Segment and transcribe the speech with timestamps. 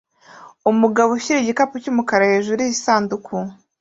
[0.71, 3.35] Umugabo ushyira igikapu cyumukara hejuru yisanduku